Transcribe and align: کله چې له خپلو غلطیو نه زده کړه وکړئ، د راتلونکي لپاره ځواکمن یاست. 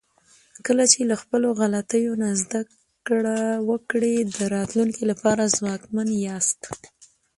کله 0.65 0.83
چې 0.91 0.99
له 1.09 1.15
خپلو 1.21 1.47
غلطیو 1.59 2.13
نه 2.21 2.29
زده 2.41 2.61
کړه 3.07 3.37
وکړئ، 3.69 4.15
د 4.35 4.37
راتلونکي 4.55 5.03
لپاره 5.11 5.53
ځواکمن 5.57 6.07
یاست. 6.25 6.61